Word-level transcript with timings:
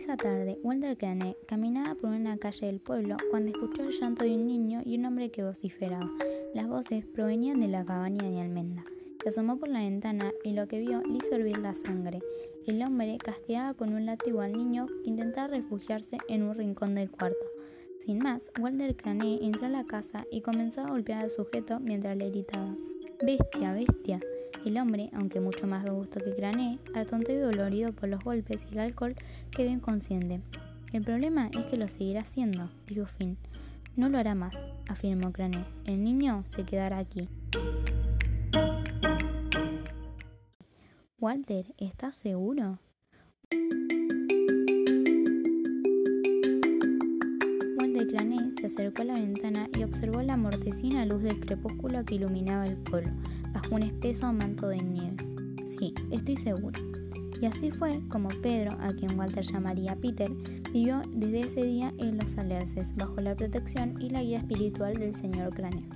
Esa 0.00 0.16
tarde, 0.16 0.58
Walter 0.62 0.96
Crane 0.96 1.36
caminaba 1.46 1.94
por 1.94 2.08
una 2.08 2.38
calle 2.38 2.68
del 2.68 2.80
pueblo 2.80 3.18
cuando 3.30 3.50
escuchó 3.50 3.82
el 3.82 3.92
llanto 3.92 4.24
de 4.24 4.30
un 4.30 4.46
niño 4.46 4.80
y 4.82 4.96
un 4.96 5.04
hombre 5.04 5.30
que 5.30 5.44
vociferaba. 5.44 6.08
Las 6.54 6.68
voces 6.68 7.04
provenían 7.04 7.60
de 7.60 7.68
la 7.68 7.84
cabaña 7.84 8.26
de 8.26 8.40
almendra. 8.40 8.86
Se 9.22 9.28
asomó 9.28 9.58
por 9.58 9.68
la 9.68 9.80
ventana 9.80 10.32
y 10.42 10.54
lo 10.54 10.66
que 10.68 10.80
vio 10.80 11.02
le 11.02 11.18
hizo 11.18 11.34
hervir 11.34 11.58
la 11.58 11.74
sangre. 11.74 12.20
El 12.66 12.82
hombre 12.82 13.18
castigaba 13.18 13.74
con 13.74 13.92
un 13.92 14.06
látigo 14.06 14.40
al 14.40 14.54
niño 14.54 14.86
que 14.86 15.10
intentaba 15.10 15.48
refugiarse 15.48 16.16
en 16.28 16.44
un 16.44 16.54
rincón 16.54 16.94
del 16.94 17.10
cuarto. 17.10 17.44
Sin 17.98 18.20
más, 18.20 18.50
Walter 18.58 18.96
Crane 18.96 19.40
entró 19.42 19.66
a 19.66 19.68
la 19.68 19.84
casa 19.84 20.24
y 20.32 20.40
comenzó 20.40 20.80
a 20.80 20.88
golpear 20.88 21.24
al 21.24 21.30
sujeto 21.30 21.78
mientras 21.78 22.16
le 22.16 22.30
gritaba: 22.30 22.74
Bestia, 23.22 23.74
bestia. 23.74 24.18
El 24.64 24.76
hombre, 24.76 25.08
aunque 25.14 25.40
mucho 25.40 25.66
más 25.66 25.86
robusto 25.86 26.20
que 26.20 26.34
Crané, 26.34 26.78
atontado 26.94 27.38
y 27.38 27.40
dolorido 27.40 27.92
por 27.92 28.10
los 28.10 28.22
golpes 28.22 28.66
y 28.70 28.74
el 28.74 28.80
alcohol, 28.80 29.14
quedó 29.50 29.70
inconsciente. 29.70 30.42
El 30.92 31.02
problema 31.02 31.48
es 31.58 31.64
que 31.66 31.78
lo 31.78 31.88
seguirá 31.88 32.20
haciendo, 32.20 32.68
dijo 32.86 33.06
Finn. 33.06 33.38
No 33.96 34.10
lo 34.10 34.18
hará 34.18 34.34
más, 34.34 34.54
afirmó 34.86 35.32
Crané. 35.32 35.64
El 35.86 36.04
niño 36.04 36.44
se 36.44 36.64
quedará 36.64 36.98
aquí. 36.98 37.26
Walter, 41.18 41.64
¿estás 41.78 42.16
seguro? 42.16 42.78
Walter 47.78 48.08
Crané 48.08 48.52
se 48.60 48.66
acercó 48.66 49.02
a 49.02 49.06
la 49.06 49.14
ventana 49.14 49.70
y 49.78 49.84
observó 49.84 50.20
la 50.20 50.36
mortecina 50.36 51.06
luz 51.06 51.22
del 51.22 51.40
crepúsculo 51.40 52.04
que 52.04 52.16
iluminaba 52.16 52.66
el 52.66 52.76
pueblo 52.76 53.10
bajo 53.52 53.74
un 53.74 53.82
espeso 53.82 54.32
manto 54.32 54.68
de 54.68 54.78
nieve. 54.78 55.16
Sí, 55.66 55.94
estoy 56.10 56.36
seguro. 56.36 56.80
Y 57.40 57.46
así 57.46 57.70
fue 57.70 58.00
como 58.08 58.28
Pedro, 58.42 58.76
a 58.80 58.88
quien 58.92 59.18
Walter 59.18 59.44
llamaría 59.44 59.96
Peter, 59.96 60.30
vivió 60.72 61.00
desde 61.10 61.40
ese 61.40 61.64
día 61.64 61.92
en 61.98 62.18
los 62.18 62.36
Alerces, 62.36 62.94
bajo 62.96 63.20
la 63.20 63.34
protección 63.34 63.94
y 64.00 64.10
la 64.10 64.22
guía 64.22 64.38
espiritual 64.38 64.94
del 64.94 65.14
señor 65.14 65.54
Cráneo. 65.54 65.88